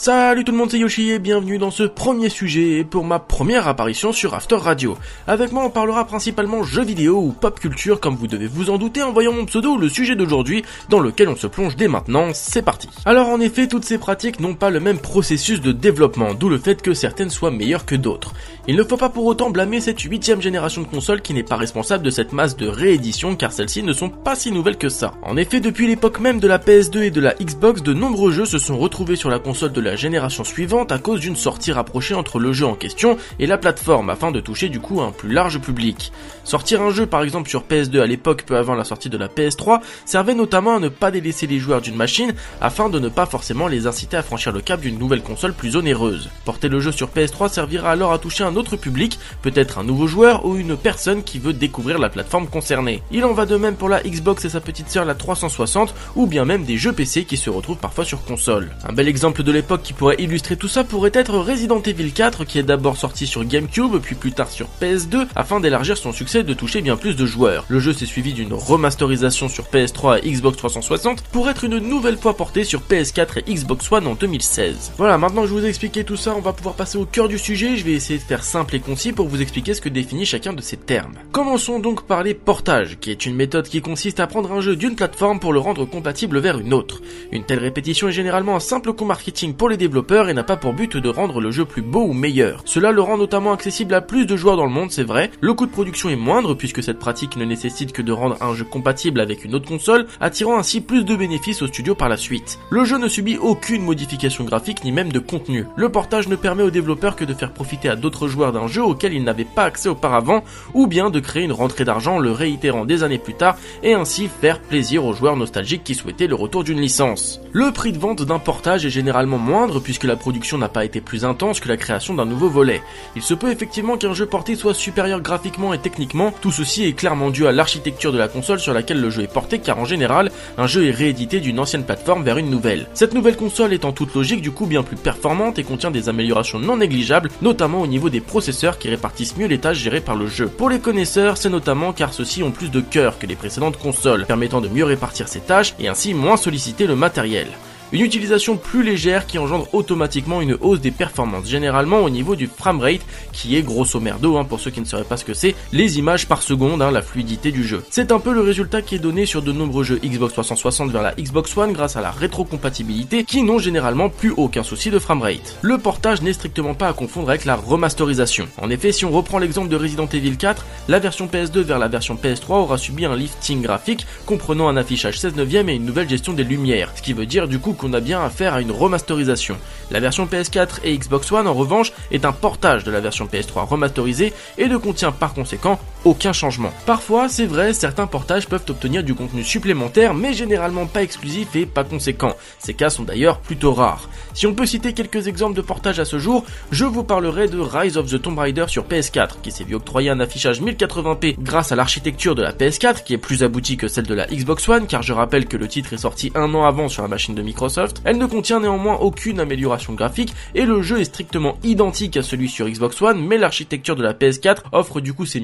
Salut 0.00 0.44
tout 0.44 0.52
le 0.52 0.58
monde, 0.58 0.70
c'est 0.70 0.78
Yoshi 0.78 1.10
et 1.10 1.18
bienvenue 1.18 1.58
dans 1.58 1.72
ce 1.72 1.82
premier 1.82 2.28
sujet 2.28 2.84
pour 2.88 3.02
ma 3.02 3.18
première 3.18 3.66
apparition 3.66 4.12
sur 4.12 4.32
After 4.32 4.54
Radio. 4.54 4.96
Avec 5.26 5.50
moi, 5.50 5.64
on 5.64 5.70
parlera 5.70 6.06
principalement 6.06 6.62
jeux 6.62 6.84
vidéo 6.84 7.18
ou 7.18 7.32
pop 7.32 7.58
culture, 7.58 7.98
comme 7.98 8.14
vous 8.14 8.28
devez 8.28 8.46
vous 8.46 8.70
en 8.70 8.78
douter 8.78 9.02
en 9.02 9.12
voyant 9.12 9.32
mon 9.32 9.44
pseudo, 9.44 9.76
le 9.76 9.88
sujet 9.88 10.14
d'aujourd'hui, 10.14 10.62
dans 10.88 11.00
lequel 11.00 11.28
on 11.28 11.34
se 11.34 11.48
plonge 11.48 11.74
dès 11.74 11.88
maintenant. 11.88 12.28
C'est 12.32 12.62
parti. 12.62 12.88
Alors 13.06 13.28
en 13.28 13.40
effet, 13.40 13.66
toutes 13.66 13.84
ces 13.84 13.98
pratiques 13.98 14.38
n'ont 14.38 14.54
pas 14.54 14.70
le 14.70 14.78
même 14.78 15.00
processus 15.00 15.60
de 15.60 15.72
développement, 15.72 16.32
d'où 16.32 16.48
le 16.48 16.58
fait 16.58 16.80
que 16.80 16.94
certaines 16.94 17.30
soient 17.30 17.50
meilleures 17.50 17.84
que 17.84 17.96
d'autres. 17.96 18.34
Il 18.68 18.76
ne 18.76 18.84
faut 18.84 18.98
pas 18.98 19.08
pour 19.08 19.26
autant 19.26 19.50
blâmer 19.50 19.80
cette 19.80 20.00
huitième 20.00 20.40
génération 20.40 20.82
de 20.82 20.86
consoles 20.86 21.22
qui 21.22 21.34
n'est 21.34 21.42
pas 21.42 21.56
responsable 21.56 22.04
de 22.04 22.10
cette 22.10 22.32
masse 22.32 22.56
de 22.56 22.68
rééditions, 22.68 23.34
car 23.34 23.50
celles-ci 23.50 23.82
ne 23.82 23.92
sont 23.92 24.10
pas 24.10 24.36
si 24.36 24.52
nouvelles 24.52 24.78
que 24.78 24.90
ça. 24.90 25.14
En 25.22 25.36
effet, 25.36 25.58
depuis 25.58 25.88
l'époque 25.88 26.20
même 26.20 26.38
de 26.38 26.46
la 26.46 26.58
PS2 26.58 27.02
et 27.02 27.10
de 27.10 27.20
la 27.20 27.34
Xbox, 27.34 27.82
de 27.82 27.94
nombreux 27.94 28.30
jeux 28.30 28.46
se 28.46 28.58
sont 28.58 28.78
retrouvés 28.78 29.16
sur 29.16 29.28
la 29.28 29.40
console 29.40 29.72
de 29.72 29.80
la 29.80 29.87
génération 29.96 30.44
suivante 30.44 30.92
à 30.92 30.98
cause 30.98 31.20
d'une 31.20 31.36
sortie 31.36 31.72
rapprochée 31.72 32.14
entre 32.14 32.38
le 32.38 32.52
jeu 32.52 32.66
en 32.66 32.74
question 32.74 33.16
et 33.38 33.46
la 33.46 33.58
plateforme 33.58 34.10
afin 34.10 34.30
de 34.30 34.40
toucher 34.40 34.68
du 34.68 34.80
coup 34.80 35.00
un 35.00 35.12
plus 35.12 35.32
large 35.32 35.60
public. 35.60 36.12
Sortir 36.44 36.82
un 36.82 36.90
jeu 36.90 37.06
par 37.06 37.22
exemple 37.22 37.48
sur 37.48 37.64
PS2 37.64 38.00
à 38.00 38.06
l'époque 38.06 38.44
peu 38.44 38.56
avant 38.56 38.74
la 38.74 38.84
sortie 38.84 39.10
de 39.10 39.18
la 39.18 39.28
PS3 39.28 39.80
servait 40.04 40.34
notamment 40.34 40.76
à 40.76 40.80
ne 40.80 40.88
pas 40.88 41.10
délaisser 41.10 41.46
les 41.46 41.58
joueurs 41.58 41.80
d'une 41.80 41.96
machine 41.96 42.34
afin 42.60 42.88
de 42.88 42.98
ne 42.98 43.08
pas 43.08 43.26
forcément 43.26 43.68
les 43.68 43.86
inciter 43.86 44.16
à 44.16 44.22
franchir 44.22 44.52
le 44.52 44.60
cap 44.60 44.80
d'une 44.80 44.98
nouvelle 44.98 45.22
console 45.22 45.52
plus 45.52 45.76
onéreuse. 45.76 46.30
Porter 46.44 46.68
le 46.68 46.80
jeu 46.80 46.92
sur 46.92 47.08
PS3 47.08 47.48
servira 47.50 47.90
alors 47.90 48.12
à 48.12 48.18
toucher 48.18 48.44
un 48.44 48.56
autre 48.56 48.76
public, 48.76 49.18
peut-être 49.42 49.78
un 49.78 49.84
nouveau 49.84 50.06
joueur 50.06 50.44
ou 50.44 50.56
une 50.56 50.76
personne 50.76 51.22
qui 51.22 51.38
veut 51.38 51.52
découvrir 51.52 51.98
la 51.98 52.08
plateforme 52.08 52.46
concernée. 52.46 53.02
Il 53.10 53.24
en 53.24 53.32
va 53.32 53.46
de 53.46 53.56
même 53.56 53.76
pour 53.76 53.88
la 53.88 54.02
Xbox 54.02 54.44
et 54.44 54.48
sa 54.48 54.60
petite 54.60 54.88
sœur 54.90 55.04
la 55.04 55.14
360 55.14 55.94
ou 56.16 56.26
bien 56.26 56.44
même 56.44 56.64
des 56.64 56.76
jeux 56.76 56.92
PC 56.92 57.24
qui 57.24 57.36
se 57.36 57.50
retrouvent 57.50 57.78
parfois 57.78 58.04
sur 58.04 58.24
console. 58.24 58.70
Un 58.88 58.92
bel 58.92 59.08
exemple 59.08 59.42
de 59.42 59.52
l'époque 59.52 59.77
qui 59.82 59.92
pourrait 59.92 60.16
illustrer 60.18 60.56
tout 60.56 60.68
ça 60.68 60.84
pourrait 60.84 61.10
être 61.14 61.34
Resident 61.38 61.80
Evil 61.80 62.12
4 62.12 62.44
qui 62.44 62.58
est 62.58 62.62
d'abord 62.62 62.96
sorti 62.96 63.26
sur 63.26 63.44
GameCube 63.44 63.98
puis 64.02 64.14
plus 64.14 64.32
tard 64.32 64.50
sur 64.50 64.68
PS2 64.80 65.26
afin 65.34 65.60
d'élargir 65.60 65.96
son 65.96 66.12
succès 66.12 66.40
et 66.40 66.44
de 66.44 66.54
toucher 66.54 66.80
bien 66.80 66.96
plus 66.96 67.16
de 67.16 67.26
joueurs. 67.26 67.64
Le 67.68 67.80
jeu 67.80 67.92
s'est 67.92 68.06
suivi 68.06 68.32
d'une 68.32 68.54
remasterisation 68.54 69.48
sur 69.48 69.64
PS3 69.64 70.20
et 70.22 70.30
Xbox 70.30 70.58
360 70.58 71.22
pour 71.32 71.48
être 71.48 71.64
une 71.64 71.78
nouvelle 71.78 72.18
fois 72.18 72.36
porté 72.36 72.64
sur 72.64 72.80
PS4 72.80 73.42
et 73.46 73.54
Xbox 73.54 73.90
One 73.90 74.06
en 74.06 74.14
2016. 74.14 74.92
Voilà, 74.98 75.18
maintenant 75.18 75.42
que 75.42 75.48
je 75.48 75.52
vous 75.52 75.64
ai 75.64 75.68
expliqué 75.68 76.04
tout 76.04 76.16
ça, 76.16 76.34
on 76.36 76.40
va 76.40 76.52
pouvoir 76.52 76.74
passer 76.74 76.98
au 76.98 77.04
cœur 77.04 77.28
du 77.28 77.38
sujet. 77.38 77.76
Je 77.76 77.84
vais 77.84 77.92
essayer 77.92 78.18
de 78.18 78.24
faire 78.24 78.44
simple 78.44 78.76
et 78.76 78.80
concis 78.80 79.12
pour 79.12 79.28
vous 79.28 79.40
expliquer 79.40 79.74
ce 79.74 79.80
que 79.80 79.88
définit 79.88 80.26
chacun 80.26 80.52
de 80.52 80.62
ces 80.62 80.76
termes. 80.76 81.14
Commençons 81.32 81.78
donc 81.78 82.06
par 82.06 82.22
les 82.22 82.34
portages, 82.34 82.98
qui 83.00 83.10
est 83.10 83.26
une 83.26 83.36
méthode 83.36 83.68
qui 83.68 83.80
consiste 83.80 84.20
à 84.20 84.26
prendre 84.26 84.52
un 84.52 84.60
jeu 84.60 84.76
d'une 84.76 84.96
plateforme 84.96 85.40
pour 85.40 85.52
le 85.52 85.60
rendre 85.60 85.84
compatible 85.84 86.38
vers 86.38 86.58
une 86.58 86.74
autre. 86.74 87.00
Une 87.32 87.44
telle 87.44 87.58
répétition 87.58 88.08
est 88.08 88.12
généralement 88.12 88.56
un 88.56 88.60
simple 88.60 88.92
coup 88.92 89.04
marketing 89.04 89.54
pour 89.54 89.67
les 89.68 89.76
développeurs 89.76 90.28
et 90.28 90.34
n'a 90.34 90.44
pas 90.44 90.56
pour 90.56 90.72
but 90.72 90.96
de 90.96 91.08
rendre 91.08 91.40
le 91.40 91.50
jeu 91.50 91.64
plus 91.64 91.82
beau 91.82 92.04
ou 92.04 92.12
meilleur. 92.12 92.62
Cela 92.64 92.92
le 92.92 93.00
rend 93.00 93.18
notamment 93.18 93.52
accessible 93.52 93.94
à 93.94 94.00
plus 94.00 94.26
de 94.26 94.36
joueurs 94.36 94.56
dans 94.56 94.66
le 94.66 94.72
monde, 94.72 94.90
c'est 94.90 95.04
vrai. 95.04 95.30
Le 95.40 95.54
coût 95.54 95.66
de 95.66 95.70
production 95.70 96.08
est 96.08 96.16
moindre 96.16 96.54
puisque 96.54 96.82
cette 96.82 96.98
pratique 96.98 97.36
ne 97.36 97.44
nécessite 97.44 97.92
que 97.92 98.02
de 98.02 98.12
rendre 98.12 98.36
un 98.40 98.54
jeu 98.54 98.64
compatible 98.64 99.20
avec 99.20 99.44
une 99.44 99.54
autre 99.54 99.68
console, 99.68 100.06
attirant 100.20 100.58
ainsi 100.58 100.80
plus 100.80 101.04
de 101.04 101.16
bénéfices 101.16 101.62
au 101.62 101.66
studio 101.66 101.94
par 101.94 102.08
la 102.08 102.16
suite. 102.16 102.58
Le 102.70 102.84
jeu 102.84 102.98
ne 102.98 103.08
subit 103.08 103.38
aucune 103.38 103.82
modification 103.82 104.44
graphique 104.44 104.84
ni 104.84 104.92
même 104.92 105.12
de 105.12 105.18
contenu. 105.18 105.66
Le 105.76 105.88
portage 105.88 106.28
ne 106.28 106.36
permet 106.36 106.62
aux 106.62 106.70
développeurs 106.70 107.16
que 107.16 107.24
de 107.24 107.34
faire 107.34 107.52
profiter 107.52 107.88
à 107.88 107.96
d'autres 107.96 108.28
joueurs 108.28 108.52
d'un 108.52 108.66
jeu 108.66 108.82
auquel 108.82 109.12
ils 109.12 109.24
n'avaient 109.24 109.44
pas 109.44 109.64
accès 109.64 109.88
auparavant, 109.88 110.42
ou 110.74 110.86
bien 110.86 111.10
de 111.10 111.20
créer 111.20 111.44
une 111.44 111.52
rentrée 111.52 111.84
d'argent 111.84 112.18
le 112.18 112.32
réitérant 112.32 112.84
des 112.84 113.02
années 113.02 113.18
plus 113.18 113.34
tard 113.34 113.56
et 113.82 113.94
ainsi 113.94 114.28
faire 114.28 114.60
plaisir 114.60 115.04
aux 115.04 115.12
joueurs 115.12 115.36
nostalgiques 115.36 115.84
qui 115.84 115.94
souhaitaient 115.94 116.26
le 116.26 116.34
retour 116.34 116.64
d'une 116.64 116.80
licence. 116.80 117.40
Le 117.52 117.72
prix 117.72 117.92
de 117.92 117.98
vente 117.98 118.22
d'un 118.22 118.38
portage 118.38 118.84
est 118.86 118.90
généralement 118.90 119.38
puisque 119.82 120.04
la 120.04 120.16
production 120.16 120.56
n'a 120.56 120.68
pas 120.68 120.84
été 120.84 121.00
plus 121.00 121.24
intense 121.24 121.58
que 121.58 121.68
la 121.68 121.76
création 121.76 122.14
d'un 122.14 122.24
nouveau 122.24 122.48
volet. 122.48 122.80
Il 123.16 123.22
se 123.22 123.34
peut 123.34 123.50
effectivement 123.50 123.96
qu'un 123.96 124.14
jeu 124.14 124.26
porté 124.26 124.54
soit 124.54 124.74
supérieur 124.74 125.20
graphiquement 125.20 125.74
et 125.74 125.78
techniquement, 125.78 126.32
tout 126.40 126.52
ceci 126.52 126.84
est 126.84 126.92
clairement 126.92 127.30
dû 127.30 127.46
à 127.46 127.52
l'architecture 127.52 128.12
de 128.12 128.18
la 128.18 128.28
console 128.28 128.60
sur 128.60 128.72
laquelle 128.72 129.00
le 129.00 129.10
jeu 129.10 129.22
est 129.22 129.32
porté 129.32 129.58
car 129.58 129.78
en 129.78 129.84
général, 129.84 130.30
un 130.58 130.66
jeu 130.68 130.86
est 130.86 130.92
réédité 130.92 131.40
d'une 131.40 131.58
ancienne 131.58 131.84
plateforme 131.84 132.22
vers 132.22 132.38
une 132.38 132.50
nouvelle. 132.50 132.86
Cette 132.94 133.14
nouvelle 133.14 133.36
console 133.36 133.72
est 133.72 133.84
en 133.84 133.92
toute 133.92 134.14
logique 134.14 134.42
du 134.42 134.52
coup 134.52 134.66
bien 134.66 134.84
plus 134.84 134.96
performante 134.96 135.58
et 135.58 135.64
contient 135.64 135.90
des 135.90 136.08
améliorations 136.08 136.60
non 136.60 136.76
négligeables, 136.76 137.30
notamment 137.42 137.80
au 137.80 137.88
niveau 137.88 138.10
des 138.10 138.20
processeurs 138.20 138.78
qui 138.78 138.88
répartissent 138.88 139.36
mieux 139.36 139.48
les 139.48 139.58
tâches 139.58 139.78
gérées 139.78 140.00
par 140.00 140.14
le 140.14 140.28
jeu. 140.28 140.46
Pour 140.46 140.70
les 140.70 140.78
connaisseurs, 140.78 141.36
c'est 141.36 141.50
notamment 141.50 141.92
car 141.92 142.12
ceux-ci 142.12 142.44
ont 142.44 142.52
plus 142.52 142.70
de 142.70 142.80
cœur 142.80 143.18
que 143.18 143.26
les 143.26 143.34
précédentes 143.34 143.78
consoles, 143.78 144.24
permettant 144.26 144.60
de 144.60 144.68
mieux 144.68 144.84
répartir 144.84 145.26
ces 145.26 145.40
tâches 145.40 145.74
et 145.80 145.88
ainsi 145.88 146.14
moins 146.14 146.36
solliciter 146.36 146.86
le 146.86 146.94
matériel. 146.94 147.48
Une 147.90 148.02
utilisation 148.02 148.58
plus 148.58 148.82
légère 148.82 149.26
qui 149.26 149.38
engendre 149.38 149.66
automatiquement 149.72 150.42
une 150.42 150.58
hausse 150.60 150.80
des 150.80 150.90
performances, 150.90 151.48
généralement 151.48 152.00
au 152.00 152.10
niveau 152.10 152.36
du 152.36 152.46
framerate, 152.46 153.00
qui 153.32 153.56
est 153.56 153.62
grosso 153.62 153.98
merdo, 153.98 154.36
hein, 154.36 154.44
pour 154.44 154.60
ceux 154.60 154.70
qui 154.70 154.80
ne 154.80 154.84
sauraient 154.84 155.04
pas 155.04 155.16
ce 155.16 155.24
que 155.24 155.32
c'est, 155.32 155.54
les 155.72 155.98
images 155.98 156.28
par 156.28 156.42
seconde, 156.42 156.82
hein, 156.82 156.90
la 156.90 157.00
fluidité 157.00 157.50
du 157.50 157.64
jeu. 157.64 157.82
C'est 157.88 158.12
un 158.12 158.18
peu 158.18 158.34
le 158.34 158.42
résultat 158.42 158.82
qui 158.82 158.96
est 158.96 158.98
donné 158.98 159.24
sur 159.24 159.40
de 159.40 159.52
nombreux 159.52 159.84
jeux 159.84 159.98
Xbox 160.04 160.34
360 160.34 160.90
vers 160.90 161.02
la 161.02 161.14
Xbox 161.14 161.56
One 161.56 161.72
grâce 161.72 161.96
à 161.96 162.02
la 162.02 162.10
rétrocompatibilité, 162.10 163.24
qui 163.24 163.42
n'ont 163.42 163.58
généralement 163.58 164.10
plus 164.10 164.34
aucun 164.36 164.62
souci 164.62 164.90
de 164.90 164.98
framerate. 164.98 165.56
Le 165.62 165.78
portage 165.78 166.20
n'est 166.20 166.34
strictement 166.34 166.74
pas 166.74 166.88
à 166.88 166.92
confondre 166.92 167.30
avec 167.30 167.46
la 167.46 167.56
remasterisation. 167.56 168.48
En 168.60 168.68
effet, 168.68 168.92
si 168.92 169.06
on 169.06 169.10
reprend 169.10 169.38
l'exemple 169.38 169.70
de 169.70 169.76
Resident 169.76 170.08
Evil 170.12 170.36
4, 170.36 170.66
la 170.88 170.98
version 170.98 171.26
PS2 171.26 171.60
vers 171.60 171.78
la 171.78 171.88
version 171.88 172.16
PS3 172.22 172.52
aura 172.56 172.76
subi 172.76 173.06
un 173.06 173.16
lifting 173.16 173.62
graphique 173.62 174.06
comprenant 174.26 174.68
un 174.68 174.76
affichage 174.76 175.18
16 175.18 175.36
neuvième 175.36 175.70
et 175.70 175.74
une 175.74 175.86
nouvelle 175.86 176.08
gestion 176.08 176.34
des 176.34 176.44
lumières, 176.44 176.92
ce 176.94 177.00
qui 177.00 177.14
veut 177.14 177.24
dire 177.24 177.48
du 177.48 177.58
coup 177.58 177.72
qu'on 177.78 177.94
a 177.94 178.00
bien 178.00 178.22
affaire 178.22 178.52
à 178.52 178.60
une 178.60 178.70
remasterisation. 178.70 179.56
La 179.90 180.00
version 180.00 180.26
PS4 180.26 180.80
et 180.84 180.98
Xbox 180.98 181.32
One 181.32 181.46
en 181.46 181.54
revanche 181.54 181.92
est 182.10 182.26
un 182.26 182.32
portage 182.32 182.84
de 182.84 182.90
la 182.90 183.00
version 183.00 183.26
PS3 183.26 183.66
remasterisée 183.66 184.34
et 184.58 184.68
ne 184.68 184.76
contient 184.76 185.12
par 185.12 185.32
conséquent 185.32 185.80
aucun 186.08 186.32
changement. 186.32 186.72
Parfois, 186.86 187.28
c'est 187.28 187.46
vrai, 187.46 187.72
certains 187.72 188.06
portages 188.06 188.48
peuvent 188.48 188.64
obtenir 188.68 189.04
du 189.04 189.14
contenu 189.14 189.44
supplémentaire 189.44 190.14
mais 190.14 190.32
généralement 190.32 190.86
pas 190.86 191.02
exclusif 191.02 191.54
et 191.54 191.66
pas 191.66 191.84
conséquent. 191.84 192.34
Ces 192.58 192.74
cas 192.74 192.90
sont 192.90 193.02
d'ailleurs 193.02 193.40
plutôt 193.40 193.72
rares. 193.72 194.08
Si 194.34 194.46
on 194.46 194.54
peut 194.54 194.66
citer 194.66 194.92
quelques 194.92 195.28
exemples 195.28 195.56
de 195.56 195.60
portages 195.60 196.00
à 196.00 196.04
ce 196.04 196.18
jour, 196.18 196.44
je 196.70 196.84
vous 196.84 197.04
parlerai 197.04 197.48
de 197.48 197.58
Rise 197.58 197.96
of 197.96 198.10
the 198.10 198.20
Tomb 198.20 198.38
Raider 198.38 198.66
sur 198.68 198.84
PS4 198.84 199.40
qui 199.42 199.50
s'est 199.50 199.64
vu 199.64 199.74
octroyer 199.74 200.10
un 200.10 200.20
affichage 200.20 200.62
1080p 200.62 201.36
grâce 201.40 201.72
à 201.72 201.76
l'architecture 201.76 202.34
de 202.34 202.42
la 202.42 202.52
PS4 202.52 203.04
qui 203.04 203.14
est 203.14 203.18
plus 203.18 203.42
aboutie 203.42 203.76
que 203.76 203.88
celle 203.88 204.06
de 204.06 204.14
la 204.14 204.26
Xbox 204.26 204.68
One 204.68 204.86
car 204.86 205.02
je 205.02 205.12
rappelle 205.12 205.46
que 205.46 205.56
le 205.56 205.68
titre 205.68 205.92
est 205.92 205.98
sorti 205.98 206.32
un 206.34 206.54
an 206.54 206.64
avant 206.64 206.88
sur 206.88 207.02
la 207.02 207.08
machine 207.08 207.34
de 207.34 207.42
Microsoft 207.42 208.00
elle 208.04 208.18
ne 208.18 208.26
contient 208.26 208.60
néanmoins 208.60 208.96
aucune 208.96 209.40
amélioration 209.40 209.94
graphique 209.94 210.34
et 210.54 210.64
le 210.64 210.82
jeu 210.82 211.00
est 211.00 211.04
strictement 211.04 211.58
identique 211.62 212.16
à 212.16 212.22
celui 212.22 212.48
sur 212.48 212.68
Xbox 212.68 213.00
One, 213.02 213.24
mais 213.24 213.38
l'architecture 213.38 213.96
de 213.96 214.02
la 214.02 214.14
PS4 214.14 214.62
offre 214.72 215.00
du 215.00 215.12
coup 215.12 215.26
ses 215.26 215.40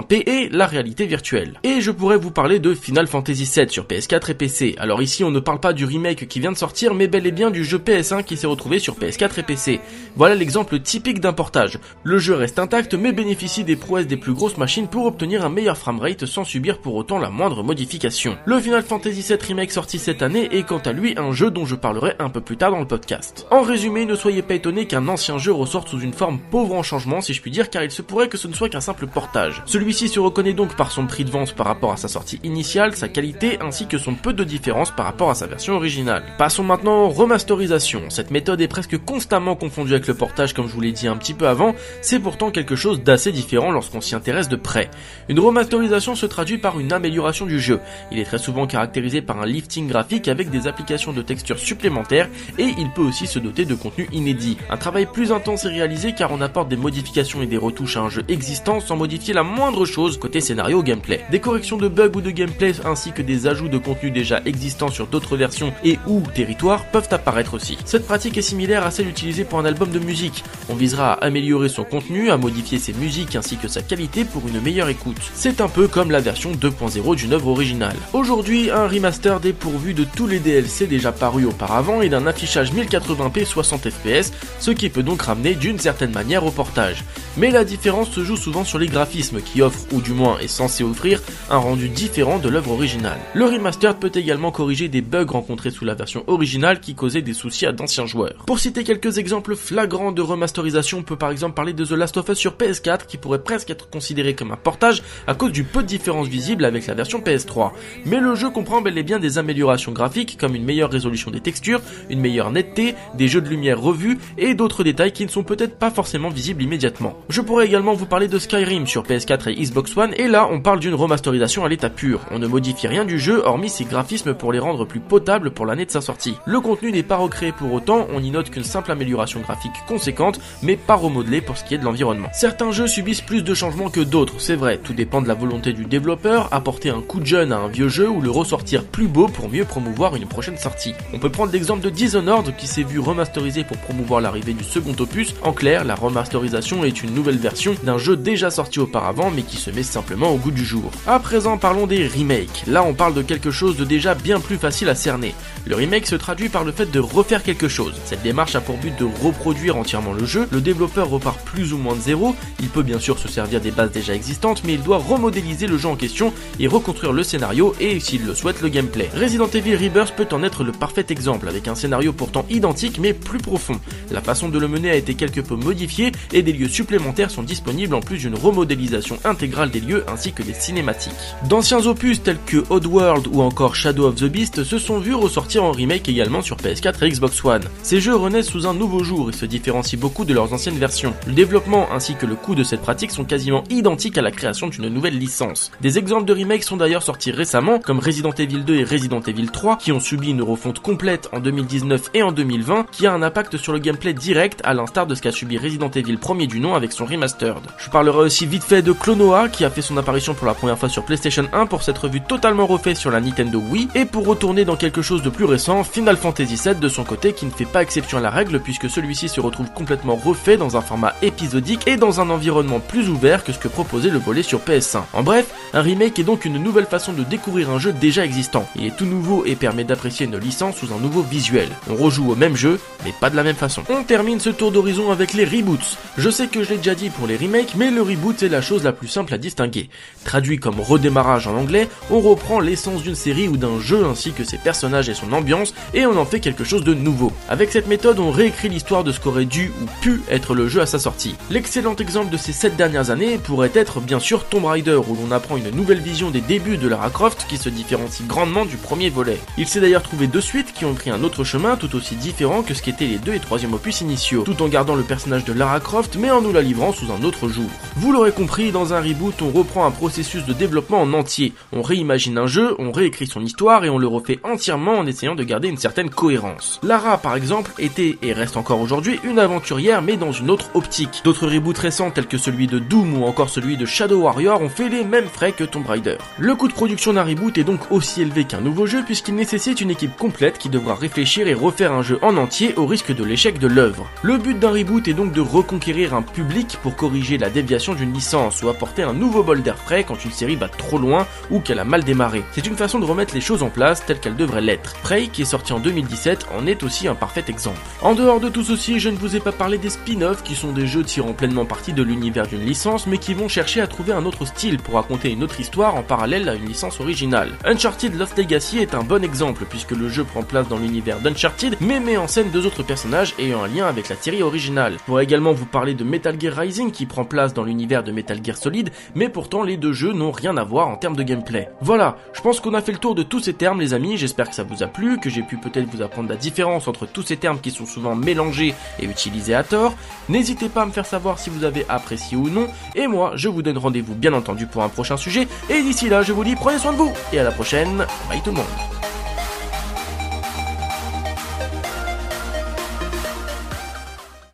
1080p 0.00 0.28
et 0.28 0.48
la 0.50 0.66
réalité 0.66 1.06
virtuelle. 1.06 1.58
Et 1.62 1.80
je 1.80 1.90
pourrais 1.90 2.16
vous 2.16 2.30
parler 2.30 2.58
de 2.58 2.74
Final 2.74 3.06
Fantasy 3.06 3.44
VII 3.44 3.68
sur 3.68 3.84
PS4 3.84 4.30
et 4.30 4.34
PC. 4.34 4.74
Alors 4.78 5.02
ici 5.02 5.24
on 5.24 5.30
ne 5.30 5.40
parle 5.40 5.60
pas 5.60 5.72
du 5.72 5.84
remake 5.84 6.28
qui 6.28 6.40
vient 6.40 6.52
de 6.52 6.56
sortir, 6.56 6.94
mais 6.94 7.08
bel 7.08 7.26
et 7.26 7.32
bien 7.32 7.50
du 7.50 7.64
jeu 7.64 7.78
PS1 7.78 8.24
qui 8.24 8.36
s'est 8.36 8.46
retrouvé 8.46 8.78
sur 8.78 8.96
PS4 8.96 9.40
et 9.40 9.42
PC. 9.42 9.80
Voilà 10.16 10.34
l'exemple 10.34 10.80
typique 10.80 11.20
d'un 11.20 11.32
portage. 11.32 11.78
Le 12.02 12.18
jeu 12.18 12.34
reste 12.34 12.58
intact 12.58 12.94
mais 12.94 13.12
bénéficie 13.12 13.64
des 13.64 13.76
prouesses 13.76 14.06
des 14.06 14.16
plus 14.16 14.32
grosses 14.32 14.56
machines 14.56 14.88
pour 14.88 15.06
obtenir 15.06 15.44
un 15.44 15.50
meilleur 15.50 15.76
framerate 15.76 16.26
sans 16.26 16.44
subir 16.44 16.78
pour 16.78 16.94
autant 16.94 17.18
la 17.18 17.30
moindre 17.30 17.62
modification. 17.62 18.36
Le 18.44 18.60
Final 18.60 18.82
Fantasy 18.82 19.22
VII 19.22 19.38
Remake 19.48 19.72
sorti 19.72 19.98
cette 19.98 20.22
année 20.22 20.48
est 20.52 20.66
quant 20.66 20.78
à 20.78 20.92
lui 20.92 21.14
un 21.16 21.32
jeu 21.32 21.50
dont 21.50 21.66
je 21.66 21.74
parlerai 21.74 22.14
un 22.18 22.30
peu 22.30 22.40
plus 22.40 22.56
tard 22.56 22.70
dans 22.70 22.80
le 22.80 22.86
podcast. 22.86 23.46
En 23.50 23.62
résumé, 23.62 24.04
ne 24.04 24.14
soyez 24.14 24.42
pas 24.42 24.54
étonnés 24.54 24.86
qu'un 24.86 25.08
ancien 25.08 25.38
jeu 25.38 25.52
ressorte 25.52 25.88
sous 25.88 26.00
une 26.00 26.12
forme 26.12 26.38
pauvre 26.50 26.74
en 26.74 26.82
changement, 26.82 27.20
si 27.20 27.34
je 27.34 27.40
puis 27.40 27.50
dire, 27.50 27.70
car 27.70 27.82
il 27.82 27.90
se 27.90 28.02
pourrait 28.02 28.28
que 28.28 28.38
ce 28.38 28.48
ne 28.48 28.52
soit 28.52 28.68
qu'un 28.68 28.80
simple 28.80 29.06
portage. 29.06 29.62
Celui-ci 29.80 30.10
se 30.10 30.20
reconnaît 30.20 30.52
donc 30.52 30.76
par 30.76 30.92
son 30.92 31.06
prix 31.06 31.24
de 31.24 31.30
vente 31.30 31.54
par 31.54 31.66
rapport 31.66 31.90
à 31.90 31.96
sa 31.96 32.06
sortie 32.06 32.38
initiale, 32.44 32.94
sa 32.96 33.08
qualité, 33.08 33.58
ainsi 33.62 33.86
que 33.86 33.96
son 33.96 34.14
peu 34.14 34.34
de 34.34 34.44
différence 34.44 34.90
par 34.90 35.06
rapport 35.06 35.30
à 35.30 35.34
sa 35.34 35.46
version 35.46 35.72
originale. 35.72 36.22
Passons 36.36 36.62
maintenant 36.62 37.04
aux 37.04 37.08
remasterisations. 37.08 38.02
Cette 38.10 38.30
méthode 38.30 38.60
est 38.60 38.68
presque 38.68 38.98
constamment 38.98 39.56
confondue 39.56 39.94
avec 39.94 40.06
le 40.06 40.12
portage, 40.12 40.52
comme 40.52 40.68
je 40.68 40.74
vous 40.74 40.82
l'ai 40.82 40.92
dit 40.92 41.08
un 41.08 41.16
petit 41.16 41.32
peu 41.32 41.48
avant, 41.48 41.74
c'est 42.02 42.18
pourtant 42.18 42.50
quelque 42.50 42.76
chose 42.76 43.02
d'assez 43.02 43.32
différent 43.32 43.70
lorsqu'on 43.70 44.02
s'y 44.02 44.14
intéresse 44.14 44.50
de 44.50 44.56
près. 44.56 44.90
Une 45.30 45.40
remasterisation 45.40 46.14
se 46.14 46.26
traduit 46.26 46.58
par 46.58 46.78
une 46.78 46.92
amélioration 46.92 47.46
du 47.46 47.58
jeu. 47.58 47.80
Il 48.12 48.18
est 48.18 48.26
très 48.26 48.36
souvent 48.36 48.66
caractérisé 48.66 49.22
par 49.22 49.40
un 49.40 49.46
lifting 49.46 49.88
graphique 49.88 50.28
avec 50.28 50.50
des 50.50 50.66
applications 50.66 51.14
de 51.14 51.22
textures 51.22 51.58
supplémentaires 51.58 52.28
et 52.58 52.68
il 52.76 52.90
peut 52.90 53.00
aussi 53.00 53.26
se 53.26 53.38
doter 53.38 53.64
de 53.64 53.74
contenu 53.74 54.10
inédit. 54.12 54.58
Un 54.68 54.76
travail 54.76 55.06
plus 55.06 55.32
intense 55.32 55.64
est 55.64 55.70
réalisé 55.70 56.12
car 56.12 56.32
on 56.32 56.42
apporte 56.42 56.68
des 56.68 56.76
modifications 56.76 57.40
et 57.40 57.46
des 57.46 57.56
retouches 57.56 57.96
à 57.96 58.00
un 58.00 58.10
jeu 58.10 58.24
existant 58.28 58.80
sans 58.80 58.96
modifier 58.96 59.32
la 59.32 59.42
moindre 59.42 59.69
moindre 59.70 59.86
chose 59.86 60.18
côté 60.18 60.40
scénario 60.40 60.82
gameplay. 60.82 61.20
Des 61.30 61.38
corrections 61.38 61.76
de 61.76 61.86
bugs 61.86 62.10
ou 62.16 62.20
de 62.20 62.32
gameplay 62.32 62.72
ainsi 62.84 63.12
que 63.12 63.22
des 63.22 63.46
ajouts 63.46 63.68
de 63.68 63.78
contenu 63.78 64.10
déjà 64.10 64.40
existants 64.44 64.88
sur 64.88 65.06
d'autres 65.06 65.36
versions 65.36 65.72
et 65.84 65.96
ou 66.08 66.22
territoires 66.34 66.86
peuvent 66.86 67.06
apparaître 67.12 67.54
aussi. 67.54 67.78
Cette 67.84 68.04
pratique 68.04 68.36
est 68.36 68.42
similaire 68.42 68.84
à 68.84 68.90
celle 68.90 69.08
utilisée 69.08 69.44
pour 69.44 69.60
un 69.60 69.64
album 69.64 69.90
de 69.90 70.00
musique. 70.00 70.42
On 70.68 70.74
visera 70.74 71.12
à 71.12 71.24
améliorer 71.24 71.68
son 71.68 71.84
contenu, 71.84 72.30
à 72.32 72.36
modifier 72.36 72.80
ses 72.80 72.92
musiques 72.94 73.36
ainsi 73.36 73.58
que 73.58 73.68
sa 73.68 73.80
qualité 73.80 74.24
pour 74.24 74.42
une 74.48 74.60
meilleure 74.60 74.88
écoute. 74.88 75.20
C'est 75.34 75.60
un 75.60 75.68
peu 75.68 75.86
comme 75.86 76.10
la 76.10 76.20
version 76.20 76.50
2.0 76.50 77.14
d'une 77.14 77.32
œuvre 77.32 77.48
originale. 77.48 77.96
Aujourd'hui, 78.12 78.70
un 78.70 78.88
remaster 78.88 79.38
dépourvu 79.38 79.94
de 79.94 80.04
tous 80.04 80.26
les 80.26 80.40
DLC 80.40 80.88
déjà 80.88 81.12
parus 81.12 81.46
auparavant 81.46 82.02
et 82.02 82.08
d'un 82.08 82.26
affichage 82.26 82.72
1080p 82.72 83.44
60 83.44 83.88
fps, 83.88 84.32
ce 84.58 84.72
qui 84.72 84.88
peut 84.88 85.04
donc 85.04 85.22
ramener 85.22 85.54
d'une 85.54 85.78
certaine 85.78 86.12
manière 86.12 86.44
au 86.44 86.50
portage. 86.50 87.04
Mais 87.36 87.50
la 87.52 87.64
différence 87.64 88.10
se 88.10 88.24
joue 88.24 88.36
souvent 88.36 88.64
sur 88.64 88.78
les 88.78 88.88
graphismes 88.88 89.40
qui 89.40 89.62
offrent, 89.62 89.86
ou 89.92 90.00
du 90.00 90.12
moins 90.12 90.38
est 90.40 90.48
censé 90.48 90.82
offrir, 90.82 91.22
un 91.48 91.58
rendu 91.58 91.88
différent 91.88 92.40
de 92.40 92.48
l'œuvre 92.48 92.72
originale. 92.72 93.18
Le 93.34 93.44
remaster 93.44 93.96
peut 93.96 94.10
également 94.14 94.50
corriger 94.50 94.88
des 94.88 95.00
bugs 95.00 95.26
rencontrés 95.28 95.70
sous 95.70 95.84
la 95.84 95.94
version 95.94 96.24
originale 96.26 96.80
qui 96.80 96.96
causaient 96.96 97.22
des 97.22 97.32
soucis 97.32 97.66
à 97.66 97.72
d'anciens 97.72 98.06
joueurs. 98.06 98.44
Pour 98.46 98.58
citer 98.58 98.82
quelques 98.82 99.18
exemples 99.18 99.54
flagrants 99.54 100.10
de 100.10 100.22
remasterisation, 100.22 100.98
on 100.98 101.02
peut 101.02 101.16
par 101.16 101.30
exemple 101.30 101.54
parler 101.54 101.72
de 101.72 101.84
The 101.84 101.92
Last 101.92 102.16
of 102.16 102.28
Us 102.28 102.36
sur 102.36 102.54
PS4 102.54 103.06
qui 103.06 103.16
pourrait 103.16 103.44
presque 103.44 103.70
être 103.70 103.88
considéré 103.88 104.34
comme 104.34 104.50
un 104.50 104.56
portage 104.56 105.02
à 105.28 105.34
cause 105.34 105.52
du 105.52 105.62
peu 105.62 105.82
de 105.82 105.88
différences 105.88 106.28
visibles 106.28 106.64
avec 106.64 106.88
la 106.88 106.94
version 106.94 107.20
PS3. 107.20 107.70
Mais 108.06 108.18
le 108.18 108.34
jeu 108.34 108.50
comprend 108.50 108.80
bel 108.80 108.98
et 108.98 109.04
bien 109.04 109.20
des 109.20 109.38
améliorations 109.38 109.92
graphiques 109.92 110.36
comme 110.36 110.56
une 110.56 110.64
meilleure 110.64 110.90
résolution 110.90 111.30
des 111.30 111.40
textures, 111.40 111.80
une 112.08 112.20
meilleure 112.20 112.50
netteté, 112.50 112.96
des 113.14 113.28
jeux 113.28 113.40
de 113.40 113.48
lumière 113.48 113.80
revus 113.80 114.18
et 114.36 114.54
d'autres 114.54 114.82
détails 114.82 115.12
qui 115.12 115.24
ne 115.24 115.30
sont 115.30 115.44
peut-être 115.44 115.78
pas 115.78 115.92
forcément 115.92 116.28
visibles 116.28 116.62
immédiatement. 116.62 117.16
Je 117.30 117.40
pourrais 117.42 117.66
également 117.66 117.94
vous 117.94 118.06
parler 118.06 118.26
de 118.26 118.40
Skyrim 118.40 118.88
sur 118.88 119.04
PS4 119.04 119.50
et 119.50 119.54
Xbox 119.54 119.96
One 119.96 120.12
et 120.16 120.26
là 120.26 120.48
on 120.50 120.58
parle 120.58 120.80
d'une 120.80 120.96
remasterisation 120.96 121.64
à 121.64 121.68
l'état 121.68 121.88
pur. 121.88 122.22
On 122.32 122.40
ne 122.40 122.48
modifie 122.48 122.88
rien 122.88 123.04
du 123.04 123.20
jeu 123.20 123.40
hormis 123.44 123.68
ses 123.68 123.84
graphismes 123.84 124.34
pour 124.34 124.52
les 124.52 124.58
rendre 124.58 124.84
plus 124.84 124.98
potables 124.98 125.52
pour 125.52 125.64
l'année 125.64 125.86
de 125.86 125.92
sa 125.92 126.00
sortie. 126.00 126.34
Le 126.44 126.60
contenu 126.60 126.90
n'est 126.90 127.04
pas 127.04 127.18
recréé 127.18 127.52
pour 127.52 127.72
autant, 127.72 128.08
on 128.12 128.20
y 128.20 128.32
note 128.32 128.50
qu'une 128.50 128.64
simple 128.64 128.90
amélioration 128.90 129.42
graphique 129.42 129.70
conséquente 129.86 130.40
mais 130.64 130.76
pas 130.76 130.96
remodelée 130.96 131.40
pour 131.40 131.56
ce 131.56 131.62
qui 131.62 131.76
est 131.76 131.78
de 131.78 131.84
l'environnement. 131.84 132.30
Certains 132.32 132.72
jeux 132.72 132.88
subissent 132.88 133.20
plus 133.20 133.44
de 133.44 133.54
changements 133.54 133.90
que 133.90 134.00
d'autres, 134.00 134.40
c'est 134.40 134.56
vrai, 134.56 134.78
tout 134.78 134.92
dépend 134.92 135.22
de 135.22 135.28
la 135.28 135.34
volonté 135.34 135.72
du 135.72 135.84
développeur, 135.84 136.48
apporter 136.52 136.90
un 136.90 137.00
coup 137.00 137.20
de 137.20 137.26
jeune 137.26 137.52
à 137.52 137.58
un 137.58 137.68
vieux 137.68 137.88
jeu 137.88 138.08
ou 138.08 138.20
le 138.20 138.30
ressortir 138.30 138.82
plus 138.82 139.06
beau 139.06 139.28
pour 139.28 139.48
mieux 139.48 139.64
promouvoir 139.64 140.16
une 140.16 140.26
prochaine 140.26 140.58
sortie. 140.58 140.94
On 141.14 141.20
peut 141.20 141.30
prendre 141.30 141.52
l'exemple 141.52 141.82
de 141.82 141.90
Dishonored 141.90 142.56
qui 142.56 142.66
s'est 142.66 142.82
vu 142.82 142.98
remasterisé 142.98 143.62
pour 143.62 143.76
promouvoir 143.76 144.20
l'arrivée 144.20 144.52
du 144.52 144.64
second 144.64 144.96
opus. 144.98 145.36
En 145.42 145.52
clair, 145.52 145.84
la 145.84 145.94
remasterisation 145.94 146.82
est 146.82 147.04
une 147.04 147.19
nouvelle 147.20 147.36
version 147.36 147.74
d'un 147.82 147.98
jeu 147.98 148.16
déjà 148.16 148.50
sorti 148.50 148.80
auparavant 148.80 149.30
mais 149.30 149.42
qui 149.42 149.58
se 149.58 149.70
met 149.70 149.82
simplement 149.82 150.32
au 150.32 150.36
goût 150.36 150.50
du 150.50 150.64
jour. 150.64 150.90
À 151.06 151.18
présent, 151.18 151.58
parlons 151.58 151.86
des 151.86 152.08
remakes. 152.08 152.64
Là, 152.66 152.82
on 152.82 152.94
parle 152.94 153.12
de 153.12 153.20
quelque 153.20 153.50
chose 153.50 153.76
de 153.76 153.84
déjà 153.84 154.14
bien 154.14 154.40
plus 154.40 154.56
facile 154.56 154.88
à 154.88 154.94
cerner. 154.94 155.34
Le 155.66 155.76
remake 155.76 156.06
se 156.06 156.16
traduit 156.16 156.48
par 156.48 156.64
le 156.64 156.72
fait 156.72 156.90
de 156.90 156.98
refaire 156.98 157.42
quelque 157.42 157.68
chose. 157.68 157.92
Cette 158.06 158.22
démarche 158.22 158.54
a 158.54 158.62
pour 158.62 158.78
but 158.78 158.98
de 158.98 159.04
reproduire 159.04 159.76
entièrement 159.76 160.14
le 160.14 160.24
jeu. 160.24 160.48
Le 160.50 160.62
développeur 160.62 161.10
repart 161.10 161.38
plus 161.44 161.74
ou 161.74 161.76
moins 161.76 161.94
de 161.94 162.00
zéro. 162.00 162.34
Il 162.58 162.70
peut 162.70 162.82
bien 162.82 162.98
sûr 162.98 163.18
se 163.18 163.28
servir 163.28 163.60
des 163.60 163.70
bases 163.70 163.92
déjà 163.92 164.14
existantes, 164.14 164.62
mais 164.64 164.74
il 164.74 164.82
doit 164.82 164.96
remodéliser 164.96 165.66
le 165.66 165.76
jeu 165.76 165.88
en 165.88 165.96
question 165.96 166.32
et 166.58 166.68
reconstruire 166.68 167.12
le 167.12 167.22
scénario 167.22 167.74
et, 167.80 168.00
s'il 168.00 168.24
le 168.24 168.34
souhaite, 168.34 168.62
le 168.62 168.70
gameplay. 168.70 169.10
Resident 169.14 169.48
Evil 169.48 169.76
Rebirth 169.76 170.14
peut 170.16 170.28
en 170.32 170.42
être 170.42 170.64
le 170.64 170.72
parfait 170.72 171.04
exemple, 171.10 171.48
avec 171.48 171.68
un 171.68 171.74
scénario 171.74 172.14
pourtant 172.14 172.46
identique 172.48 172.98
mais 172.98 173.12
plus 173.12 173.40
profond. 173.40 173.78
La 174.10 174.22
façon 174.22 174.48
de 174.48 174.58
le 174.58 174.68
mener 174.68 174.90
a 174.90 174.96
été 174.96 175.14
quelque 175.14 175.42
peu 175.42 175.56
modifiée 175.56 176.12
et 176.32 176.42
des 176.42 176.54
lieux 176.54 176.68
supplémentaires 176.68 176.99
sont 177.28 177.42
disponibles 177.42 177.94
en 177.94 178.00
plus 178.00 178.18
d'une 178.18 178.34
remodélisation 178.34 179.18
intégrale 179.24 179.70
des 179.70 179.80
lieux 179.80 180.04
ainsi 180.08 180.32
que 180.32 180.42
des 180.42 180.54
cinématiques. 180.54 181.12
D'anciens 181.48 181.86
opus 181.86 182.22
tels 182.22 182.38
que 182.46 182.64
Oddworld 182.70 183.26
ou 183.26 183.42
encore 183.42 183.74
Shadow 183.74 184.06
of 184.06 184.14
the 184.16 184.24
Beast 184.24 184.64
se 184.64 184.78
sont 184.78 184.98
vus 184.98 185.14
ressortir 185.14 185.64
en 185.64 185.72
remake 185.72 186.08
également 186.08 186.42
sur 186.42 186.56
PS4 186.56 187.04
et 187.04 187.10
Xbox 187.10 187.44
One. 187.44 187.64
Ces 187.82 188.00
jeux 188.00 188.16
renaissent 188.16 188.48
sous 188.48 188.66
un 188.66 188.74
nouveau 188.74 189.02
jour 189.02 189.30
et 189.30 189.32
se 189.32 189.44
différencient 189.44 189.98
beaucoup 189.98 190.24
de 190.24 190.32
leurs 190.32 190.52
anciennes 190.52 190.78
versions. 190.78 191.14
Le 191.26 191.32
développement 191.32 191.88
ainsi 191.92 192.14
que 192.14 192.26
le 192.26 192.36
coût 192.36 192.54
de 192.54 192.62
cette 192.62 192.82
pratique 192.82 193.10
sont 193.10 193.24
quasiment 193.24 193.64
identiques 193.70 194.18
à 194.18 194.22
la 194.22 194.30
création 194.30 194.68
d'une 194.68 194.88
nouvelle 194.88 195.18
licence. 195.18 195.70
Des 195.80 195.98
exemples 195.98 196.26
de 196.26 196.34
remakes 196.34 196.64
sont 196.64 196.76
d'ailleurs 196.76 197.02
sortis 197.02 197.32
récemment, 197.32 197.78
comme 197.78 197.98
Resident 197.98 198.32
Evil 198.32 198.64
2 198.64 198.76
et 198.76 198.84
Resident 198.84 199.20
Evil 199.20 199.48
3, 199.48 199.76
qui 199.76 199.92
ont 199.92 200.00
subi 200.00 200.30
une 200.30 200.42
refonte 200.42 200.80
complète 200.80 201.28
en 201.32 201.40
2019 201.40 202.10
et 202.14 202.22
en 202.22 202.32
2020, 202.32 202.86
qui 202.90 203.06
a 203.06 203.12
un 203.12 203.22
impact 203.22 203.56
sur 203.56 203.72
le 203.72 203.78
gameplay 203.78 204.14
direct, 204.14 204.60
à 204.64 204.74
l'instar 204.74 205.06
de 205.06 205.14
ce 205.14 205.22
qu'a 205.22 205.32
subi 205.32 205.58
Resident 205.58 205.90
Evil 205.90 206.18
premier 206.18 206.46
du 206.46 206.60
nom 206.60 206.74
avec 206.74 206.89
son 206.92 207.04
remastered. 207.04 207.58
Je 207.78 207.90
parlerai 207.90 208.18
aussi 208.18 208.46
vite 208.46 208.64
fait 208.64 208.82
de 208.82 208.92
Clonoa, 208.92 209.48
qui 209.48 209.64
a 209.64 209.70
fait 209.70 209.82
son 209.82 209.96
apparition 209.96 210.34
pour 210.34 210.46
la 210.46 210.54
première 210.54 210.78
fois 210.78 210.88
sur 210.88 211.04
PlayStation 211.04 211.44
1 211.52 211.66
pour 211.66 211.82
s'être 211.82 212.08
vu 212.08 212.20
totalement 212.20 212.66
refait 212.66 212.94
sur 212.94 213.10
la 213.10 213.20
Nintendo 213.20 213.58
Wii, 213.58 213.88
et 213.94 214.04
pour 214.04 214.26
retourner 214.26 214.64
dans 214.64 214.76
quelque 214.76 215.02
chose 215.02 215.22
de 215.22 215.30
plus 215.30 215.44
récent, 215.44 215.84
Final 215.84 216.16
Fantasy 216.16 216.60
VII 216.62 216.74
de 216.74 216.88
son 216.88 217.04
côté 217.04 217.32
qui 217.32 217.46
ne 217.46 217.50
fait 217.50 217.64
pas 217.64 217.82
exception 217.82 218.18
à 218.18 218.20
la 218.20 218.30
règle 218.30 218.60
puisque 218.60 218.90
celui-ci 218.90 219.28
se 219.28 219.40
retrouve 219.40 219.70
complètement 219.72 220.16
refait 220.16 220.56
dans 220.56 220.76
un 220.76 220.80
format 220.80 221.14
épisodique 221.22 221.86
et 221.86 221.96
dans 221.96 222.20
un 222.20 222.30
environnement 222.30 222.80
plus 222.80 223.08
ouvert 223.08 223.44
que 223.44 223.52
ce 223.52 223.58
que 223.58 223.68
proposait 223.68 224.10
le 224.10 224.18
volet 224.18 224.42
sur 224.42 224.60
PS1. 224.60 225.02
En 225.12 225.22
bref, 225.22 225.46
un 225.72 225.82
remake 225.82 226.18
est 226.18 226.24
donc 226.24 226.44
une 226.44 226.58
nouvelle 226.58 226.86
façon 226.86 227.12
de 227.12 227.22
découvrir 227.22 227.70
un 227.70 227.78
jeu 227.78 227.92
déjà 227.92 228.24
existant. 228.24 228.66
Il 228.76 228.86
est 228.86 228.96
tout 228.96 229.06
nouveau 229.06 229.44
et 229.44 229.56
permet 229.56 229.84
d'apprécier 229.84 230.26
une 230.26 230.38
licence 230.38 230.76
sous 230.76 230.92
un 230.92 230.98
nouveau 230.98 231.22
visuel. 231.22 231.68
On 231.88 231.94
rejoue 231.94 232.30
au 232.30 232.36
même 232.36 232.56
jeu, 232.56 232.80
mais 233.04 233.12
pas 233.18 233.30
de 233.30 233.36
la 233.36 233.42
même 233.42 233.56
façon. 233.56 233.82
On 233.88 234.02
termine 234.02 234.40
ce 234.40 234.50
tour 234.50 234.72
d'horizon 234.72 235.10
avec 235.10 235.32
les 235.32 235.44
reboots. 235.44 235.98
Je 236.16 236.30
sais 236.30 236.48
que 236.48 236.62
je 236.62 236.70
l'ai 236.70 236.79
déjà 236.80 236.94
dit 236.94 237.10
pour 237.10 237.26
les 237.26 237.36
remakes, 237.36 237.74
mais 237.76 237.90
le 237.90 238.00
reboot 238.00 238.42
est 238.42 238.48
la 238.48 238.62
chose 238.62 238.84
la 238.84 238.92
plus 238.92 239.06
simple 239.06 239.34
à 239.34 239.38
distinguer. 239.38 239.90
Traduit 240.24 240.58
comme 240.58 240.80
redémarrage 240.80 241.46
en 241.46 241.54
anglais, 241.54 241.88
on 242.10 242.20
reprend 242.20 242.58
l'essence 242.58 243.02
d'une 243.02 243.14
série 243.14 243.48
ou 243.48 243.58
d'un 243.58 243.78
jeu 243.78 244.06
ainsi 244.06 244.32
que 244.32 244.44
ses 244.44 244.56
personnages 244.56 245.10
et 245.10 245.14
son 245.14 245.30
ambiance 245.32 245.74
et 245.92 246.06
on 246.06 246.16
en 246.16 246.24
fait 246.24 246.40
quelque 246.40 246.64
chose 246.64 246.82
de 246.82 246.94
nouveau. 246.94 247.32
Avec 247.50 247.70
cette 247.70 247.86
méthode, 247.86 248.18
on 248.18 248.30
réécrit 248.30 248.70
l'histoire 248.70 249.04
de 249.04 249.12
ce 249.12 249.20
qu'aurait 249.20 249.44
dû 249.44 249.72
ou 249.82 249.86
pu 250.00 250.22
être 250.30 250.54
le 250.54 250.68
jeu 250.68 250.80
à 250.80 250.86
sa 250.86 250.98
sortie. 250.98 251.34
L'excellent 251.50 251.96
exemple 251.96 252.32
de 252.32 252.38
ces 252.38 252.54
7 252.54 252.76
dernières 252.76 253.10
années 253.10 253.36
pourrait 253.36 253.72
être 253.74 254.00
bien 254.00 254.18
sûr 254.18 254.46
Tomb 254.46 254.64
Raider 254.64 255.00
où 255.06 255.14
l'on 255.14 255.32
apprend 255.32 255.58
une 255.58 255.70
nouvelle 255.70 256.00
vision 256.00 256.30
des 256.30 256.40
débuts 256.40 256.78
de 256.78 256.88
Lara 256.88 257.10
Croft 257.10 257.44
qui 257.46 257.58
se 257.58 257.68
différencie 257.68 258.26
grandement 258.26 258.64
du 258.64 258.78
premier 258.78 259.10
volet. 259.10 259.38
Il 259.58 259.68
s'est 259.68 259.80
d'ailleurs 259.80 260.02
trouvé 260.02 260.28
deux 260.28 260.40
suites 260.40 260.72
qui 260.72 260.86
ont 260.86 260.94
pris 260.94 261.10
un 261.10 261.24
autre 261.24 261.44
chemin 261.44 261.76
tout 261.76 261.94
aussi 261.94 262.16
différent 262.16 262.62
que 262.62 262.72
ce 262.72 262.80
qu'étaient 262.80 263.06
les 263.06 263.18
deux 263.18 263.34
et 263.34 263.40
troisième 263.40 263.74
opus 263.74 264.00
initiaux, 264.00 264.44
tout 264.44 264.62
en 264.62 264.68
gardant 264.68 264.94
le 264.94 265.02
personnage 265.02 265.44
de 265.44 265.52
Lara 265.52 265.78
Croft 265.80 266.16
mais 266.16 266.30
en 266.30 266.40
nous 266.40 266.54
la 266.54 266.62
sous 266.70 267.12
un 267.12 267.24
autre 267.24 267.48
jour. 267.48 267.68
Vous 267.96 268.12
l'aurez 268.12 268.32
compris, 268.32 268.70
dans 268.70 268.94
un 268.94 269.00
reboot, 269.00 269.42
on 269.42 269.50
reprend 269.50 269.86
un 269.86 269.90
processus 269.90 270.44
de 270.46 270.52
développement 270.52 271.02
en 271.02 271.12
entier. 271.12 271.52
On 271.72 271.82
réimagine 271.82 272.38
un 272.38 272.46
jeu, 272.46 272.74
on 272.78 272.92
réécrit 272.92 273.26
son 273.26 273.44
histoire 273.44 273.84
et 273.84 273.90
on 273.90 273.98
le 273.98 274.06
refait 274.06 274.38
entièrement 274.44 274.98
en 274.98 275.06
essayant 275.06 275.34
de 275.34 275.42
garder 275.42 275.68
une 275.68 275.76
certaine 275.76 276.10
cohérence. 276.10 276.80
Lara, 276.82 277.18
par 277.18 277.34
exemple, 277.34 277.72
était 277.78 278.16
et 278.22 278.32
reste 278.32 278.56
encore 278.56 278.80
aujourd'hui 278.80 279.18
une 279.24 279.38
aventurière 279.38 280.00
mais 280.00 280.16
dans 280.16 280.32
une 280.32 280.50
autre 280.50 280.70
optique. 280.74 281.22
D'autres 281.24 281.48
reboots 281.48 281.78
récents 281.78 282.10
tels 282.10 282.26
que 282.26 282.38
celui 282.38 282.66
de 282.66 282.78
Doom 282.78 283.20
ou 283.20 283.24
encore 283.24 283.50
celui 283.50 283.76
de 283.76 283.86
Shadow 283.86 284.22
Warrior 284.22 284.62
ont 284.62 284.68
fait 284.68 284.88
les 284.88 285.04
mêmes 285.04 285.28
frais 285.28 285.52
que 285.52 285.64
Tomb 285.64 285.86
Raider. 285.86 286.18
Le 286.38 286.54
coût 286.54 286.68
de 286.68 286.72
production 286.72 287.12
d'un 287.12 287.24
reboot 287.24 287.58
est 287.58 287.64
donc 287.64 287.90
aussi 287.90 288.22
élevé 288.22 288.44
qu'un 288.44 288.60
nouveau 288.60 288.86
jeu 288.86 289.02
puisqu'il 289.04 289.34
nécessite 289.34 289.80
une 289.80 289.90
équipe 289.90 290.16
complète 290.16 290.58
qui 290.58 290.68
devra 290.68 290.94
réfléchir 290.94 291.48
et 291.48 291.54
refaire 291.54 291.92
un 291.92 292.02
jeu 292.02 292.18
en 292.22 292.36
entier 292.36 292.74
au 292.76 292.86
risque 292.86 293.14
de 293.14 293.24
l'échec 293.24 293.58
de 293.58 293.66
l'œuvre. 293.66 294.08
Le 294.22 294.38
but 294.38 294.58
d'un 294.58 294.70
reboot 294.70 295.08
est 295.08 295.14
donc 295.14 295.32
de 295.32 295.40
reconquérir 295.40 296.14
un 296.14 296.22
public 296.22 296.59
pour 296.82 296.96
corriger 296.96 297.38
la 297.38 297.50
déviation 297.50 297.94
d'une 297.94 298.12
licence 298.12 298.62
ou 298.62 298.68
apporter 298.68 299.02
un 299.02 299.12
nouveau 299.12 299.42
bol 299.42 299.62
d'air 299.62 299.78
frais 299.78 300.04
quand 300.04 300.24
une 300.24 300.30
série 300.30 300.56
va 300.56 300.68
trop 300.68 300.98
loin 300.98 301.26
ou 301.50 301.60
qu'elle 301.60 301.78
a 301.78 301.84
mal 301.84 302.04
démarré. 302.04 302.42
C'est 302.52 302.66
une 302.66 302.76
façon 302.76 302.98
de 302.98 303.04
remettre 303.04 303.34
les 303.34 303.40
choses 303.40 303.62
en 303.62 303.70
place 303.70 304.04
telles 304.04 304.20
qu'elles 304.20 304.36
devraient 304.36 304.60
l'être. 304.60 304.94
Prey, 305.02 305.28
qui 305.28 305.42
est 305.42 305.46
sorti 305.46 305.72
en 305.72 305.80
2017, 305.80 306.46
en 306.56 306.66
est 306.66 306.82
aussi 306.82 307.08
un 307.08 307.14
parfait 307.14 307.44
exemple. 307.48 307.80
En 308.02 308.14
dehors 308.14 308.40
de 308.40 308.48
tout 308.48 308.64
ceci, 308.64 309.00
je 309.00 309.08
ne 309.08 309.16
vous 309.16 309.36
ai 309.36 309.40
pas 309.40 309.52
parlé 309.52 309.78
des 309.78 309.90
spin-offs 309.90 310.42
qui 310.42 310.54
sont 310.54 310.72
des 310.72 310.86
jeux 310.86 311.04
tirant 311.04 311.32
pleinement 311.32 311.64
partie 311.64 311.92
de 311.92 312.02
l'univers 312.02 312.46
d'une 312.46 312.64
licence 312.64 313.06
mais 313.06 313.18
qui 313.18 313.34
vont 313.34 313.48
chercher 313.48 313.80
à 313.80 313.86
trouver 313.86 314.12
un 314.12 314.24
autre 314.26 314.44
style 314.44 314.78
pour 314.78 314.94
raconter 314.94 315.30
une 315.30 315.42
autre 315.42 315.60
histoire 315.60 315.96
en 315.96 316.02
parallèle 316.02 316.48
à 316.48 316.54
une 316.54 316.66
licence 316.66 317.00
originale. 317.00 317.52
Uncharted 317.64 318.14
Lost 318.14 318.36
Legacy 318.36 318.78
est 318.78 318.94
un 318.94 319.02
bon 319.02 319.24
exemple 319.24 319.64
puisque 319.68 319.92
le 319.92 320.08
jeu 320.08 320.24
prend 320.24 320.42
place 320.42 320.68
dans 320.68 320.78
l'univers 320.78 321.20
d'Uncharted 321.20 321.76
mais 321.80 322.00
met 322.00 322.16
en 322.16 322.28
scène 322.28 322.50
deux 322.50 322.66
autres 322.66 322.82
personnages 322.82 323.34
ayant 323.38 323.62
un 323.62 323.68
lien 323.68 323.86
avec 323.86 324.08
la 324.08 324.16
série 324.16 324.42
originale. 324.42 324.94
Je 324.98 325.04
pourrais 325.04 325.24
également 325.24 325.52
vous 325.52 325.66
parler 325.66 325.94
de 325.94 326.04
Metal 326.04 326.38
Gear 326.40 326.49
Rising 326.52 326.90
qui 326.90 327.06
prend 327.06 327.24
place 327.24 327.54
dans 327.54 327.64
l'univers 327.64 328.02
de 328.02 328.12
Metal 328.12 328.38
Gear 328.44 328.56
Solid 328.56 328.90
mais 329.14 329.28
pourtant 329.28 329.62
les 329.62 329.76
deux 329.76 329.92
jeux 329.92 330.12
n'ont 330.12 330.30
rien 330.30 330.56
à 330.56 330.64
voir 330.64 330.88
en 330.88 330.96
termes 330.96 331.16
de 331.16 331.22
gameplay. 331.22 331.68
Voilà, 331.80 332.16
je 332.32 332.40
pense 332.40 332.60
qu'on 332.60 332.74
a 332.74 332.82
fait 332.82 332.92
le 332.92 332.98
tour 332.98 333.14
de 333.14 333.22
tous 333.22 333.40
ces 333.40 333.54
termes 333.54 333.80
les 333.80 333.94
amis, 333.94 334.16
j'espère 334.16 334.48
que 334.48 334.54
ça 334.54 334.62
vous 334.62 334.82
a 334.82 334.86
plu, 334.86 335.18
que 335.18 335.30
j'ai 335.30 335.42
pu 335.42 335.56
peut-être 335.56 335.88
vous 335.90 336.02
apprendre 336.02 336.28
la 336.28 336.36
différence 336.36 336.88
entre 336.88 337.06
tous 337.06 337.22
ces 337.22 337.36
termes 337.36 337.60
qui 337.60 337.70
sont 337.70 337.86
souvent 337.86 338.14
mélangés 338.14 338.74
et 338.98 339.04
utilisés 339.04 339.54
à 339.54 339.64
tort. 339.64 339.94
N'hésitez 340.28 340.68
pas 340.68 340.82
à 340.82 340.86
me 340.86 340.92
faire 340.92 341.06
savoir 341.06 341.38
si 341.38 341.50
vous 341.50 341.64
avez 341.64 341.84
apprécié 341.88 342.36
ou 342.36 342.48
non, 342.48 342.66
et 342.94 343.06
moi 343.06 343.32
je 343.34 343.48
vous 343.48 343.62
donne 343.62 343.78
rendez-vous 343.78 344.14
bien 344.14 344.32
entendu 344.32 344.66
pour 344.66 344.82
un 344.82 344.88
prochain 344.88 345.16
sujet, 345.16 345.48
et 345.68 345.82
d'ici 345.82 346.08
là 346.08 346.22
je 346.22 346.32
vous 346.32 346.44
dis 346.44 346.54
prenez 346.54 346.78
soin 346.78 346.92
de 346.92 346.98
vous, 346.98 347.12
et 347.32 347.38
à 347.38 347.44
la 347.44 347.52
prochaine, 347.52 348.04
bye 348.28 348.40
tout 348.42 348.50
le 348.50 348.56
monde. 348.56 348.99